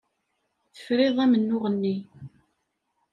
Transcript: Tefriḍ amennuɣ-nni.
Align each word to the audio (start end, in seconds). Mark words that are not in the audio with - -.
Tefriḍ 0.73 1.17
amennuɣ-nni. 1.23 1.95